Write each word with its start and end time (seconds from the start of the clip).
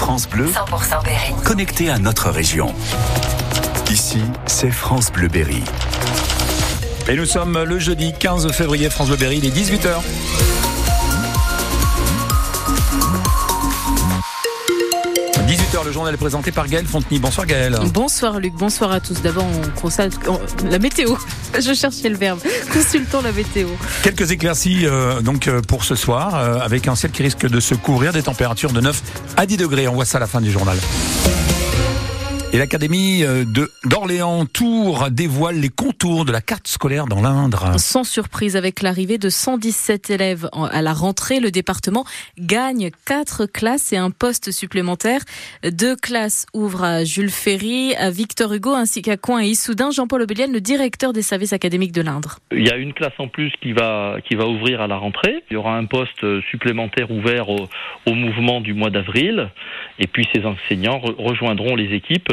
France 0.00 0.26
Bleu, 0.26 0.46
100% 0.46 1.04
Berry. 1.04 1.34
connecté 1.44 1.90
à 1.90 1.98
notre 1.98 2.30
région. 2.30 2.74
Ici, 3.90 4.22
c'est 4.46 4.70
France 4.70 5.12
Bleu 5.12 5.28
Berry. 5.28 5.62
Et 7.06 7.16
nous 7.16 7.26
sommes 7.26 7.62
le 7.62 7.78
jeudi 7.78 8.14
15 8.18 8.50
février, 8.50 8.88
France 8.88 9.08
Bleu 9.08 9.18
Berry, 9.18 9.36
il 9.36 9.44
est 9.44 9.54
18h. 9.54 10.00
Le 15.84 15.92
journal 15.92 16.14
est 16.14 16.18
présenté 16.18 16.52
par 16.52 16.68
Gaël 16.68 16.86
Fontenay. 16.86 17.18
Bonsoir 17.18 17.46
Gaël. 17.46 17.76
Bonsoir 17.92 18.38
Luc, 18.38 18.54
bonsoir 18.54 18.92
à 18.92 19.00
tous. 19.00 19.20
D'abord, 19.20 19.44
on 19.44 19.80
constate 19.80 20.12
la 20.64 20.78
météo. 20.78 21.14
Je 21.54 21.74
cherchais 21.74 22.08
le 22.08 22.16
verbe. 22.16 22.38
Consultons 22.72 23.20
la 23.22 23.32
météo. 23.32 23.68
Quelques 24.02 24.30
éclaircies 24.30 24.86
euh, 24.86 25.20
donc 25.20 25.48
euh, 25.48 25.60
pour 25.60 25.84
ce 25.84 25.96
soir, 25.96 26.36
euh, 26.36 26.58
avec 26.60 26.86
un 26.86 26.94
ciel 26.94 27.10
qui 27.10 27.22
risque 27.22 27.48
de 27.48 27.60
se 27.60 27.74
couvrir, 27.74 28.12
des 28.12 28.22
températures 28.22 28.72
de 28.72 28.80
9 28.80 29.02
à 29.36 29.46
10 29.46 29.56
degrés. 29.56 29.88
On 29.88 29.94
voit 29.94 30.04
ça 30.04 30.18
à 30.18 30.20
la 30.20 30.26
fin 30.26 30.40
du 30.40 30.52
journal. 30.52 30.78
Et 32.52 32.58
l'Académie 32.58 33.22
euh, 33.22 33.44
de 33.44 33.70
d'Orléans 33.84 34.44
Tours 34.44 35.08
dévoile 35.12 35.60
les 35.60 35.68
contours 35.68 36.24
de 36.24 36.32
la 36.32 36.40
carte 36.40 36.66
scolaire 36.66 37.06
dans 37.06 37.22
l'Indre. 37.22 37.78
Sans 37.78 38.02
surprise, 38.02 38.56
avec 38.56 38.82
l'arrivée 38.82 39.18
de 39.18 39.28
117 39.28 40.10
élèves 40.10 40.48
à 40.52 40.82
la 40.82 40.92
rentrée, 40.92 41.38
le 41.38 41.52
département 41.52 42.04
gagne 42.38 42.90
4 43.06 43.46
classes 43.46 43.92
et 43.92 43.96
un 43.96 44.10
poste 44.10 44.50
supplémentaire. 44.50 45.20
Deux 45.62 45.94
classes 45.94 46.46
ouvrent 46.52 46.82
à 46.82 47.04
Jules 47.04 47.30
Ferry, 47.30 47.94
à 47.94 48.10
Victor 48.10 48.52
Hugo 48.52 48.74
ainsi 48.74 49.00
qu'à 49.00 49.16
Coin 49.16 49.42
et 49.42 49.46
Issoudun. 49.46 49.92
Jean-Paul 49.92 50.22
Obélienne, 50.22 50.52
le 50.52 50.60
directeur 50.60 51.12
des 51.12 51.22
services 51.22 51.52
académiques 51.52 51.92
de 51.92 52.02
l'Indre. 52.02 52.40
Il 52.50 52.66
y 52.66 52.70
a 52.72 52.76
une 52.76 52.94
classe 52.94 53.14
en 53.18 53.28
plus 53.28 53.52
qui 53.62 53.72
va, 53.72 54.16
qui 54.28 54.34
va 54.34 54.46
ouvrir 54.46 54.80
à 54.80 54.88
la 54.88 54.96
rentrée. 54.96 55.44
Il 55.50 55.54
y 55.54 55.56
aura 55.56 55.76
un 55.76 55.84
poste 55.84 56.26
supplémentaire 56.50 57.12
ouvert 57.12 57.48
au, 57.48 57.68
au 58.06 58.14
mouvement 58.14 58.60
du 58.60 58.74
mois 58.74 58.90
d'avril. 58.90 59.50
Et 60.00 60.06
puis 60.06 60.26
ces 60.34 60.44
enseignants 60.46 60.98
rejoindront 60.98 61.76
les 61.76 61.94
équipes 61.94 62.32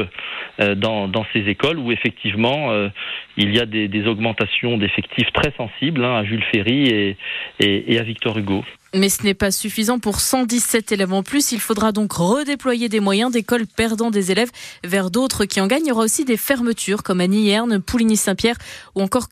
euh, 0.61 0.73
dans, 0.73 1.25
ces 1.33 1.41
écoles 1.49 1.77
où 1.77 1.91
effectivement 1.91 2.71
euh, 2.71 2.89
il 3.35 3.53
y 3.53 3.59
a 3.59 3.65
des, 3.65 4.07
augmentations 4.07 4.77
d'effectifs 4.77 5.31
très 5.33 5.53
sensibles 5.57 6.03
hein, 6.03 6.15
à 6.15 6.23
Jules 6.23 6.43
Ferry 6.51 7.15
et, 7.59 7.99
à 7.99 8.03
Victor 8.03 8.37
Hugo. 8.37 8.63
Mais 8.93 9.09
ce 9.09 9.23
n'est 9.23 9.33
pas 9.33 9.51
suffisant 9.51 9.99
pour 9.99 10.21
117 10.21 10.93
élèves 10.93 11.11
en 11.11 11.23
plus. 11.23 11.51
Il 11.51 11.59
faudra 11.59 11.91
donc 11.91 12.13
redéployer 12.13 12.87
des 12.87 13.01
moyens 13.01 13.31
d'écoles 13.31 13.67
perdant 13.67 14.11
des 14.11 14.31
élèves 14.31 14.49
vers 14.85 15.11
d'autres 15.11 15.43
qui 15.43 15.59
en 15.59 15.67
gagnent. 15.67 15.85
Il 15.85 15.89
y 15.89 15.91
aura 15.91 16.03
aussi 16.03 16.23
des 16.23 16.37
fermetures 16.37 17.03
comme 17.03 17.19
à 17.19 17.27
Nierne, 17.27 17.81
Pouligny-Saint-Pierre 17.81 18.55
ou 18.95 19.01
encore 19.01 19.27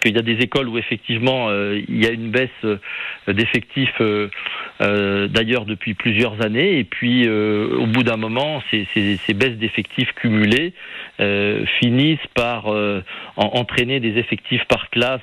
Cusion-Orsène. 0.00 0.10
Il 0.10 0.16
y 0.16 0.18
a 0.18 0.22
des 0.22 0.42
écoles 0.42 0.68
où 0.68 0.78
effectivement 0.78 1.48
euh, 1.48 1.80
il 1.88 2.02
y 2.02 2.06
a 2.06 2.10
une 2.10 2.30
baisse 2.30 2.48
euh, 2.64 2.78
d'effectifs 3.28 4.00
euh, 4.00 5.28
d'ailleurs 5.28 5.64
depuis 5.64 5.94
plusieurs 5.94 6.44
années 6.44 6.78
et 6.78 6.84
puis 6.84 7.28
au 7.28 7.86
bout 7.86 8.02
d'un 8.02 8.16
moment 8.16 8.62
ces, 8.70 8.86
baisses 9.34 9.58
d'effectifs 9.58 10.12
cumulées 10.14 10.72
finissent 11.78 12.18
par 12.34 12.66
en, 12.66 13.02
entraîner 13.36 14.00
des 14.00 14.18
effectifs 14.18 14.64
par 14.64 14.88
classe 14.88 15.20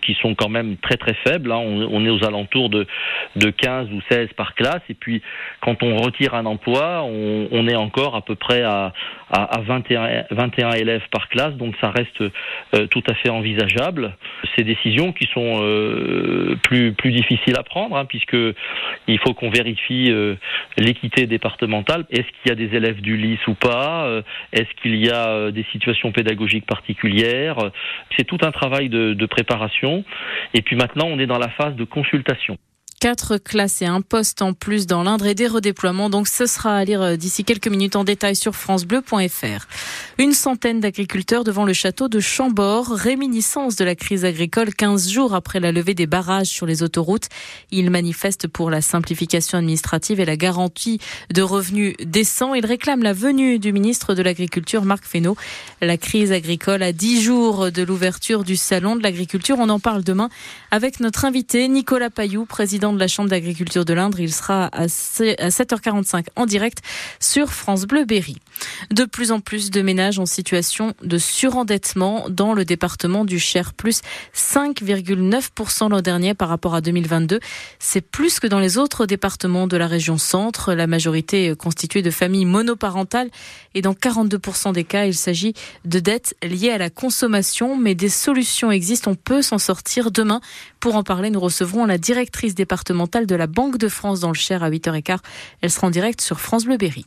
qui 0.00 0.14
sont 0.14 0.34
quand 0.34 0.48
même 0.48 0.78
très 0.78 0.96
très 0.96 1.14
faibles. 1.14 1.52
Hein. 1.52 1.58
On, 1.58 2.04
est 2.06 2.08
aux 2.08 2.24
alentours 2.24 2.70
de, 2.70 2.86
de 3.36 3.50
15 3.50 3.88
ou 3.92 4.00
16 4.08 4.30
par 4.36 4.54
classe 4.54 4.82
et 4.88 4.94
puis 4.94 5.20
quand 5.60 5.82
on 5.82 5.98
retire 5.98 6.34
un 6.34 6.46
emploi 6.46 7.04
on, 7.04 7.68
est 7.68 7.76
encore 7.76 8.16
à 8.16 8.22
peu 8.22 8.36
près 8.36 8.62
à, 8.62 8.94
à, 9.30 9.58
à 9.58 9.60
21, 9.60 10.24
21 10.30 10.70
élèves 10.72 11.06
par 11.10 11.28
classe 11.28 11.54
donc 11.54 11.74
ça 11.80 11.90
reste 11.90 12.22
tout 12.88 13.02
à 13.06 13.14
fait 13.14 13.28
envisageable 13.28 14.13
ces 14.56 14.64
décisions 14.64 15.12
qui 15.12 15.26
sont 15.32 15.62
euh, 15.62 16.56
plus 16.62 16.92
plus 16.92 17.12
difficiles 17.12 17.56
à 17.58 17.62
prendre, 17.62 17.96
hein, 17.96 18.04
puisque 18.04 18.36
il 19.06 19.18
faut 19.18 19.34
qu'on 19.34 19.50
vérifie 19.50 20.10
euh, 20.10 20.34
l'équité 20.76 21.26
départementale. 21.26 22.04
Est-ce 22.10 22.26
qu'il 22.26 22.48
y 22.48 22.52
a 22.52 22.54
des 22.54 22.76
élèves 22.76 23.00
du 23.00 23.16
LIS 23.16 23.38
ou 23.46 23.54
pas? 23.54 24.04
Euh, 24.04 24.22
Est-ce 24.52 24.72
qu'il 24.82 24.96
y 24.96 25.10
a 25.10 25.28
euh, 25.28 25.50
des 25.50 25.64
situations 25.72 26.12
pédagogiques 26.12 26.66
particulières? 26.66 27.58
C'est 28.16 28.24
tout 28.24 28.38
un 28.42 28.50
travail 28.50 28.88
de, 28.88 29.14
de 29.14 29.26
préparation. 29.26 30.04
Et 30.54 30.62
puis 30.62 30.76
maintenant, 30.76 31.06
on 31.06 31.18
est 31.18 31.26
dans 31.26 31.38
la 31.38 31.48
phase 31.48 31.74
de 31.76 31.84
consultation 31.84 32.58
quatre 33.00 33.36
classes 33.36 33.82
et 33.82 33.86
un 33.86 34.00
poste 34.00 34.42
en 34.42 34.52
plus 34.52 34.86
dans 34.86 35.02
l'Indre 35.02 35.26
et 35.26 35.34
des 35.34 35.46
redéploiements. 35.46 36.10
Donc 36.10 36.28
ce 36.28 36.46
sera 36.46 36.76
à 36.76 36.84
lire 36.84 37.02
euh, 37.02 37.16
d'ici 37.16 37.44
quelques 37.44 37.68
minutes 37.68 37.96
en 37.96 38.04
détail 38.04 38.36
sur 38.36 38.54
francebleu.fr. 38.54 39.66
Une 40.18 40.32
centaine 40.32 40.80
d'agriculteurs 40.80 41.44
devant 41.44 41.64
le 41.64 41.72
château 41.72 42.08
de 42.08 42.20
Chambord, 42.20 42.88
réminiscence 42.90 43.76
de 43.76 43.84
la 43.84 43.94
crise 43.94 44.24
agricole 44.24 44.74
15 44.74 45.10
jours 45.10 45.34
après 45.34 45.60
la 45.60 45.72
levée 45.72 45.94
des 45.94 46.06
barrages 46.06 46.46
sur 46.46 46.66
les 46.66 46.82
autoroutes. 46.82 47.28
Ils 47.70 47.90
manifestent 47.90 48.48
pour 48.48 48.70
la 48.70 48.80
simplification 48.80 49.58
administrative 49.58 50.20
et 50.20 50.24
la 50.24 50.36
garantie 50.36 51.00
de 51.32 51.42
revenus 51.42 51.94
décents. 52.04 52.54
Ils 52.54 52.66
réclament 52.66 53.02
la 53.02 53.12
venue 53.12 53.58
du 53.58 53.72
ministre 53.72 54.14
de 54.14 54.22
l'Agriculture, 54.22 54.84
Marc 54.84 55.04
Fesneau. 55.04 55.36
La 55.80 55.96
crise 55.96 56.32
agricole 56.32 56.82
à 56.82 56.92
10 56.92 57.22
jours 57.22 57.70
de 57.70 57.82
l'ouverture 57.82 58.44
du 58.44 58.56
salon 58.56 58.96
de 58.96 59.02
l'agriculture. 59.02 59.56
On 59.58 59.68
en 59.68 59.80
parle 59.80 60.04
demain 60.04 60.28
avec 60.70 61.00
notre 61.00 61.24
invité 61.24 61.68
Nicolas 61.68 62.10
Payou, 62.10 62.46
président 62.46 62.93
de 62.94 63.00
la 63.00 63.08
Chambre 63.08 63.28
d'agriculture 63.28 63.84
de 63.84 63.92
l'Indre. 63.92 64.20
Il 64.20 64.32
sera 64.32 64.66
à 64.66 64.86
7h45 64.86 66.26
en 66.36 66.46
direct 66.46 66.78
sur 67.20 67.52
France 67.52 67.84
Bleu 67.84 68.04
Berry. 68.04 68.36
De 68.90 69.04
plus 69.04 69.32
en 69.32 69.40
plus 69.40 69.70
de 69.70 69.82
ménages 69.82 70.18
en 70.18 70.26
situation 70.26 70.94
de 71.02 71.18
surendettement 71.18 72.26
dans 72.28 72.54
le 72.54 72.64
département 72.64 73.24
du 73.24 73.38
Cher, 73.38 73.74
plus 73.74 74.00
5,9% 74.34 75.90
l'an 75.90 76.00
dernier 76.00 76.34
par 76.34 76.48
rapport 76.48 76.74
à 76.74 76.80
2022. 76.80 77.40
C'est 77.78 78.00
plus 78.00 78.40
que 78.40 78.46
dans 78.46 78.60
les 78.60 78.78
autres 78.78 79.06
départements 79.06 79.66
de 79.66 79.76
la 79.76 79.86
région 79.86 80.18
centre. 80.18 80.74
La 80.74 80.86
majorité 80.86 81.46
est 81.46 81.56
constituée 81.56 82.02
de 82.02 82.10
familles 82.10 82.46
monoparentales 82.46 83.30
et 83.74 83.82
dans 83.82 83.92
42% 83.92 84.72
des 84.72 84.84
cas, 84.84 85.06
il 85.06 85.14
s'agit 85.14 85.54
de 85.84 85.98
dettes 85.98 86.34
liées 86.42 86.70
à 86.70 86.78
la 86.78 86.90
consommation, 86.90 87.76
mais 87.76 87.94
des 87.94 88.08
solutions 88.08 88.70
existent. 88.70 89.10
On 89.10 89.14
peut 89.14 89.42
s'en 89.42 89.58
sortir 89.58 90.10
demain. 90.10 90.40
Pour 90.80 90.96
en 90.96 91.02
parler, 91.02 91.30
nous 91.30 91.40
recevrons 91.40 91.86
la 91.86 91.98
directrice 91.98 92.54
départementale 92.54 92.73
de 92.82 93.34
la 93.34 93.46
Banque 93.46 93.78
de 93.78 93.88
France 93.88 94.20
dans 94.20 94.28
le 94.28 94.34
Cher 94.34 94.62
à 94.62 94.70
8h15. 94.70 95.18
Elle 95.60 95.70
sera 95.70 95.86
en 95.86 95.90
direct 95.90 96.20
sur 96.20 96.40
France 96.40 96.64
Bleu 96.64 96.76
Berry. 96.76 97.06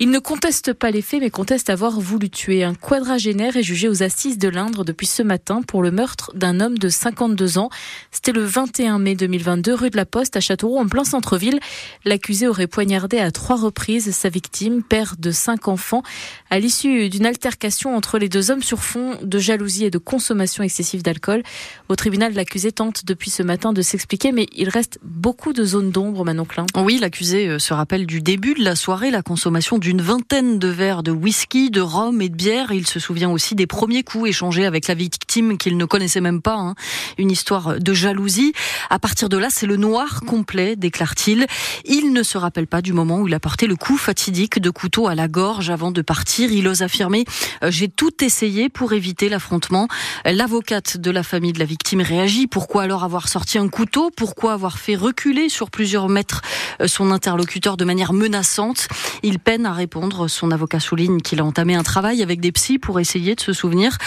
Il 0.00 0.10
ne 0.10 0.18
conteste 0.18 0.72
pas 0.72 0.90
les 0.90 1.02
faits, 1.02 1.20
mais 1.20 1.30
conteste 1.30 1.70
avoir 1.70 2.00
voulu 2.00 2.30
tuer. 2.30 2.64
Un 2.64 2.74
quadragénaire 2.74 3.56
est 3.56 3.62
jugé 3.62 3.88
aux 3.88 4.02
assises 4.02 4.38
de 4.38 4.48
l'Indre 4.48 4.84
depuis 4.84 5.06
ce 5.06 5.22
matin 5.22 5.62
pour 5.62 5.82
le 5.82 5.90
meurtre 5.90 6.32
d'un 6.34 6.60
homme 6.60 6.78
de 6.78 6.88
52 6.88 7.58
ans. 7.58 7.70
C'était 8.10 8.32
le 8.32 8.44
21 8.44 8.98
mai 8.98 9.14
2022, 9.14 9.74
rue 9.74 9.90
de 9.90 9.96
la 9.96 10.06
Poste, 10.06 10.36
à 10.36 10.40
Châteauroux, 10.40 10.78
en 10.78 10.86
plein 10.86 11.04
centre-ville. 11.04 11.60
L'accusé 12.04 12.48
aurait 12.48 12.66
poignardé 12.66 13.18
à 13.18 13.30
trois 13.30 13.56
reprises 13.56 14.10
sa 14.12 14.28
victime, 14.28 14.82
père 14.82 15.14
de 15.18 15.30
cinq 15.30 15.68
enfants, 15.68 16.02
à 16.50 16.58
l'issue 16.58 17.08
d'une 17.08 17.26
altercation 17.26 17.94
entre 17.96 18.18
les 18.18 18.28
deux 18.28 18.50
hommes 18.50 18.62
sur 18.62 18.82
fond 18.82 19.16
de 19.22 19.38
jalousie 19.38 19.84
et 19.84 19.90
de 19.90 19.98
consommation 19.98 20.64
excessive 20.64 21.02
d'alcool. 21.02 21.42
Au 21.88 21.96
tribunal, 21.96 22.32
l'accusé 22.34 22.72
tente 22.72 23.04
depuis 23.04 23.30
ce 23.30 23.42
matin 23.42 23.72
de 23.72 23.82
s'expliquer, 23.82 24.32
mais 24.32 24.46
il 24.56 24.68
reste 24.68 24.98
beaucoup 25.02 25.52
de 25.52 25.64
zones 25.64 25.90
d'ombre, 25.90 26.24
Manon 26.24 26.44
Klein. 26.44 26.66
Oui, 26.76 26.98
l'accusé 26.98 27.48
euh, 27.48 27.58
se 27.58 27.74
rappelle 27.74 28.06
du 28.06 28.20
début 28.20 28.54
de 28.54 28.64
la 28.64 28.76
soirée, 28.76 29.10
la 29.10 29.22
consommation 29.22 29.78
du 29.82 29.92
une 29.92 30.00
vingtaine 30.00 30.58
de 30.58 30.68
verres 30.68 31.02
de 31.02 31.10
whisky, 31.10 31.70
de 31.70 31.80
rhum 31.80 32.22
et 32.22 32.28
de 32.30 32.34
bière. 32.34 32.70
Il 32.70 32.86
se 32.86 32.98
souvient 32.98 33.28
aussi 33.28 33.54
des 33.54 33.66
premiers 33.66 34.04
coups 34.04 34.30
échangés 34.30 34.64
avec 34.64 34.86
la 34.86 34.94
victime 34.94 35.58
qu'il 35.58 35.76
ne 35.76 35.84
connaissait 35.84 36.22
même 36.22 36.40
pas. 36.40 36.54
Hein. 36.54 36.74
Une 37.18 37.30
histoire 37.30 37.78
de 37.78 37.92
jalousie. 37.92 38.54
À 38.90 38.98
partir 38.98 39.28
de 39.28 39.36
là, 39.36 39.48
c'est 39.50 39.66
le 39.66 39.76
noir 39.76 40.20
complet, 40.20 40.76
déclare-t-il. 40.76 41.46
Il 41.84 42.12
ne 42.12 42.22
se 42.22 42.38
rappelle 42.38 42.68
pas 42.68 42.80
du 42.80 42.92
moment 42.92 43.18
où 43.18 43.28
il 43.28 43.34
a 43.34 43.40
porté 43.40 43.66
le 43.66 43.76
coup 43.76 43.98
fatidique 43.98 44.60
de 44.60 44.70
couteau 44.70 45.08
à 45.08 45.14
la 45.14 45.28
gorge 45.28 45.68
avant 45.68 45.90
de 45.90 46.00
partir. 46.00 46.52
Il 46.52 46.68
ose 46.68 46.82
affirmer 46.82 47.24
euh, 47.62 47.70
J'ai 47.70 47.88
tout 47.88 48.24
essayé 48.24 48.68
pour 48.68 48.92
éviter 48.92 49.28
l'affrontement. 49.28 49.88
L'avocate 50.24 50.96
de 50.96 51.10
la 51.10 51.24
famille 51.24 51.52
de 51.52 51.58
la 51.58 51.66
victime 51.66 52.00
réagit. 52.00 52.46
Pourquoi 52.46 52.84
alors 52.84 53.04
avoir 53.04 53.28
sorti 53.28 53.58
un 53.58 53.68
couteau? 53.68 54.10
Pourquoi 54.16 54.52
avoir 54.52 54.78
fait 54.78 54.94
reculer 54.94 55.48
sur 55.48 55.70
plusieurs 55.70 56.08
mètres 56.08 56.40
euh, 56.80 56.86
son 56.86 57.10
interlocuteur 57.10 57.76
de 57.76 57.84
manière 57.84 58.12
menaçante? 58.12 58.86
Il 59.24 59.38
peine 59.38 59.66
à 59.66 59.71
répondre. 59.72 60.28
Son 60.28 60.50
avocat 60.50 60.80
souligne 60.80 61.20
qu'il 61.20 61.40
a 61.40 61.44
entamé 61.44 61.74
un 61.74 61.82
travail 61.82 62.22
avec 62.22 62.40
des 62.40 62.52
psys 62.52 62.78
pour 62.78 63.00
essayer 63.00 63.34
de 63.34 63.40
se 63.40 63.52
souvenir. 63.52 63.98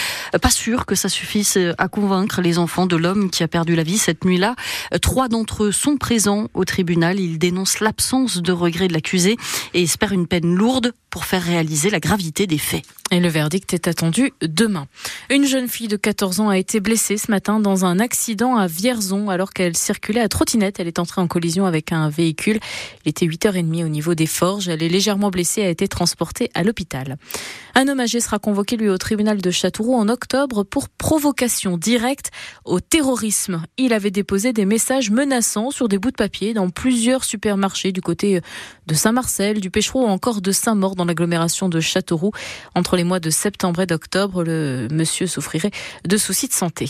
Pas 0.41 0.49
sûr 0.49 0.85
que 0.85 0.95
ça 0.95 1.09
suffise 1.09 1.59
à 1.77 1.87
convaincre 1.87 2.41
les 2.41 2.57
enfants 2.57 2.85
de 2.85 2.95
l'homme 2.95 3.29
qui 3.29 3.43
a 3.43 3.47
perdu 3.47 3.75
la 3.75 3.83
vie 3.83 3.97
cette 3.97 4.25
nuit-là. 4.25 4.55
Trois 5.01 5.27
d'entre 5.27 5.65
eux 5.65 5.71
sont 5.71 5.97
présents 5.97 6.47
au 6.53 6.65
tribunal. 6.65 7.19
Ils 7.19 7.39
dénoncent 7.39 7.79
l'absence 7.79 8.41
de 8.41 8.51
regret 8.51 8.87
de 8.87 8.93
l'accusé 8.93 9.37
et 9.73 9.83
espèrent 9.83 10.13
une 10.13 10.27
peine 10.27 10.55
lourde 10.55 10.93
pour 11.15 11.23
faire 11.23 11.43
réaliser 11.43 11.89
la 11.89 12.01
gravité 12.01 12.45
des 12.45 12.57
faits. 12.57 12.83
Et 13.09 13.21
le 13.21 13.29
verdict 13.29 13.73
est 13.73 13.87
attendu 13.87 14.33
demain. 14.41 14.87
Une 15.29 15.45
jeune 15.45 15.69
fille 15.69 15.87
de 15.87 15.95
14 15.95 16.41
ans 16.41 16.49
a 16.49 16.57
été 16.57 16.81
blessée 16.81 17.17
ce 17.17 17.31
matin 17.31 17.61
dans 17.61 17.85
un 17.85 17.99
accident 17.99 18.57
à 18.57 18.67
Vierzon 18.67 19.29
alors 19.29 19.53
qu'elle 19.53 19.77
circulait 19.77 20.19
à 20.19 20.27
trottinette. 20.27 20.79
Elle 20.79 20.87
est 20.87 20.99
entrée 20.99 21.21
en 21.21 21.27
collision 21.27 21.65
avec 21.65 21.93
un 21.93 22.09
véhicule. 22.09 22.59
Il 23.05 23.09
était 23.09 23.27
8h30 23.27 23.85
au 23.85 23.87
niveau 23.87 24.13
des 24.13 24.25
forges. 24.25 24.67
Elle 24.67 24.83
est 24.83 24.89
légèrement 24.89 25.29
blessée 25.29 25.61
et 25.61 25.65
a 25.67 25.69
été 25.69 25.87
transportée 25.87 26.49
à 26.53 26.63
l'hôpital. 26.63 27.17
Un 27.75 27.87
homme 27.87 27.99
âgé 27.99 28.19
sera 28.19 28.39
convoqué 28.39 28.75
lui 28.75 28.89
au 28.89 28.97
tribunal 28.97 29.39
de 29.39 29.51
Châteauroux 29.51 29.95
en 29.95 30.09
octobre 30.09 30.63
pour 30.63 30.89
provocation 30.89 31.77
directe 31.77 32.31
au 32.65 32.79
terrorisme. 32.79 33.63
Il 33.77 33.93
avait 33.93 34.11
déposé 34.11 34.51
des 34.51 34.65
messages 34.65 35.11
menaçants 35.11 35.71
sur 35.71 35.87
des 35.87 35.99
bouts 35.99 36.11
de 36.11 36.15
papier 36.15 36.53
dans 36.53 36.69
plusieurs 36.69 37.23
supermarchés 37.23 37.91
du 37.91 38.01
côté 38.01 38.41
de 38.87 38.93
Saint-Marcel, 38.93 39.59
du 39.59 39.69
Pêchereau 39.69 40.03
ou 40.03 40.07
encore 40.07 40.41
de 40.41 40.51
Saint-Maur 40.51 40.95
dans 40.95 41.05
l'agglomération 41.05 41.69
de 41.69 41.79
Châteauroux. 41.79 42.31
Entre 42.75 42.95
les 42.95 43.03
mois 43.03 43.19
de 43.19 43.29
septembre 43.29 43.81
et 43.81 43.85
d'octobre, 43.85 44.43
le 44.43 44.87
monsieur 44.91 45.27
souffrirait 45.27 45.71
de 46.05 46.17
soucis 46.17 46.47
de 46.47 46.53
santé. 46.53 46.89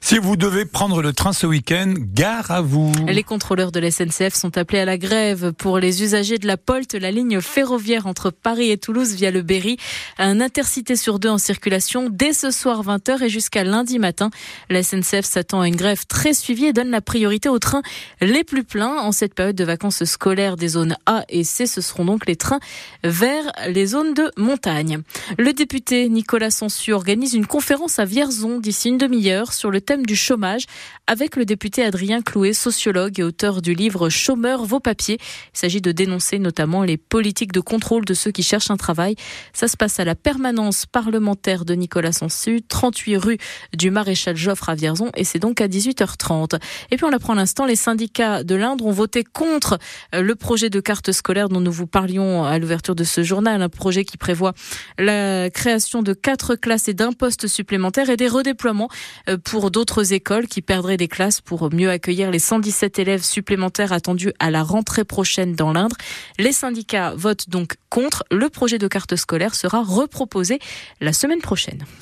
Si 0.00 0.18
vous 0.18 0.36
devez 0.36 0.64
prendre 0.64 1.02
le 1.02 1.12
train 1.12 1.32
ce 1.32 1.46
week-end, 1.46 1.92
gare 1.98 2.50
à 2.50 2.60
vous. 2.60 2.92
Les 3.08 3.22
contrôleurs 3.22 3.72
de 3.72 3.80
la 3.80 3.90
SNCF 3.90 4.34
sont 4.34 4.56
appelés 4.56 4.78
à 4.78 4.84
la 4.84 4.96
grève 4.96 5.52
pour 5.52 5.78
les 5.78 6.02
usagers 6.02 6.38
de 6.38 6.46
la 6.46 6.56
Polte, 6.56 6.94
la 6.94 7.10
ligne 7.10 7.40
ferroviaire 7.40 8.06
entre 8.06 8.30
Paris 8.30 8.70
et 8.70 8.78
Toulouse 8.78 9.14
via 9.14 9.30
le 9.30 9.42
Berry. 9.42 9.76
Un 10.16 10.40
intercité 10.40 10.96
sur 10.96 11.18
deux 11.18 11.28
en 11.28 11.38
circulation 11.38 12.08
dès 12.10 12.32
ce 12.32 12.50
soir 12.50 12.84
20h 12.84 13.24
et 13.24 13.28
jusqu'à 13.28 13.64
lundi 13.64 13.98
matin. 13.98 14.30
La 14.70 14.82
SNCF 14.82 15.24
s'attend 15.24 15.60
à 15.60 15.68
une 15.68 15.76
grève 15.76 16.06
très 16.06 16.32
suivie 16.32 16.66
et 16.66 16.72
donne 16.72 16.90
la 16.90 17.00
priorité 17.00 17.48
aux 17.48 17.58
trains 17.58 17.82
les 18.20 18.44
plus 18.44 18.64
pleins 18.64 18.98
en 19.00 19.12
cette 19.12 19.34
période 19.34 19.56
de 19.56 19.64
vacances 19.64 20.04
scolaires 20.04 20.56
des 20.56 20.68
zones 20.68 20.96
A 21.06 21.24
et 21.28 21.44
C. 21.44 21.66
Ce 21.66 21.80
seront 21.80 22.04
donc 22.04 22.26
les 22.26 22.36
trains 22.36 22.60
vers 23.02 23.44
les 23.66 23.86
zones 23.86 24.14
de 24.14 24.30
montagne. 24.36 25.00
Le 25.38 25.52
député 25.52 26.08
Nicolas 26.08 26.50
Sansu 26.50 26.92
organise 26.92 27.34
une 27.34 27.46
conférence 27.46 27.98
à 27.98 28.04
Vierzon 28.04 28.58
d'ici 28.58 28.88
une 28.88 28.98
demi-heure 28.98 29.52
sur 29.52 29.70
le 29.70 29.80
thème 29.88 30.04
du 30.04 30.16
chômage 30.16 30.66
avec 31.06 31.34
le 31.34 31.46
député 31.46 31.82
Adrien 31.82 32.20
Clouet, 32.20 32.52
sociologue 32.52 33.18
et 33.20 33.22
auteur 33.22 33.62
du 33.62 33.72
livre 33.72 34.10
Chômeurs, 34.10 34.66
vos 34.66 34.80
papiers. 34.80 35.16
Il 35.54 35.58
s'agit 35.58 35.80
de 35.80 35.92
dénoncer 35.92 36.38
notamment 36.38 36.82
les 36.82 36.98
politiques 36.98 37.52
de 37.52 37.60
contrôle 37.60 38.04
de 38.04 38.12
ceux 38.12 38.30
qui 38.30 38.42
cherchent 38.42 38.70
un 38.70 38.76
travail. 38.76 39.16
Ça 39.54 39.66
se 39.66 39.78
passe 39.78 39.98
à 39.98 40.04
la 40.04 40.14
permanence 40.14 40.84
parlementaire 40.84 41.64
de 41.64 41.72
Nicolas 41.72 42.12
Sansu, 42.12 42.60
38 42.60 43.16
rue 43.16 43.38
du 43.74 43.90
Maréchal 43.90 44.36
Joffre 44.36 44.68
à 44.68 44.74
Vierzon 44.74 45.10
et 45.16 45.24
c'est 45.24 45.38
donc 45.38 45.62
à 45.62 45.68
18h30. 45.68 46.60
Et 46.90 46.96
puis 46.96 47.06
on 47.06 47.12
apprend 47.14 47.32
l'instant, 47.32 47.64
les 47.64 47.74
syndicats 47.74 48.44
de 48.44 48.54
l'Indre 48.56 48.84
ont 48.84 48.92
voté 48.92 49.24
contre 49.24 49.78
euh, 50.14 50.20
le 50.20 50.34
projet 50.34 50.68
de 50.68 50.80
carte 50.80 51.12
scolaire 51.12 51.48
dont 51.48 51.62
nous 51.62 51.72
vous 51.72 51.86
parlions 51.86 52.44
à 52.44 52.58
l'ouverture 52.58 52.94
de 52.94 53.04
ce 53.04 53.22
journal, 53.22 53.62
un 53.62 53.70
projet 53.70 54.04
qui 54.04 54.18
prévoit 54.18 54.52
la 54.98 55.48
création 55.48 56.02
de 56.02 56.12
quatre 56.12 56.56
classes 56.56 56.88
et 56.88 56.94
d'un 56.94 57.14
poste 57.14 57.46
supplémentaire 57.46 58.10
et 58.10 58.18
des 58.18 58.28
redéploiements 58.28 58.90
euh, 59.30 59.38
pour 59.38 59.70
d'autres 59.78 60.12
écoles 60.12 60.48
qui 60.48 60.60
perdraient 60.60 60.96
des 60.96 61.06
classes 61.06 61.40
pour 61.40 61.72
mieux 61.72 61.88
accueillir 61.88 62.32
les 62.32 62.40
117 62.40 62.98
élèves 62.98 63.22
supplémentaires 63.22 63.92
attendus 63.92 64.32
à 64.40 64.50
la 64.50 64.64
rentrée 64.64 65.04
prochaine 65.04 65.54
dans 65.54 65.72
l'Indre. 65.72 65.94
Les 66.36 66.50
syndicats 66.50 67.14
votent 67.14 67.48
donc 67.48 67.76
contre. 67.88 68.24
Le 68.32 68.48
projet 68.48 68.78
de 68.78 68.88
carte 68.88 69.14
scolaire 69.14 69.54
sera 69.54 69.84
reproposé 69.84 70.58
la 71.00 71.12
semaine 71.12 71.40
prochaine. 71.40 71.84